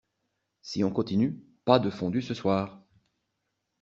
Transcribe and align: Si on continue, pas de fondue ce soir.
Si 0.63 0.83
on 0.83 0.89
continue, 0.89 1.39
pas 1.63 1.77
de 1.77 1.91
fondue 1.91 2.23
ce 2.23 2.33
soir. 2.33 2.81